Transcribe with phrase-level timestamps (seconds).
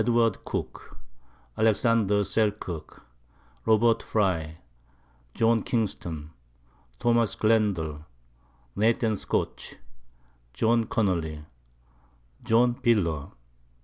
[0.45, 0.97] Cooke,
[1.59, 1.81] Alex.
[1.81, 3.03] Selkirk,
[3.67, 4.01] Rob.
[4.01, 4.57] Frye,
[5.35, 6.31] John Kingston,
[6.97, 7.13] Tho.
[7.37, 8.03] Glendall,
[8.75, 9.19] Nath.
[9.19, 9.75] Scotch,
[10.53, 11.45] John Connely,
[12.43, 13.27] John Piller.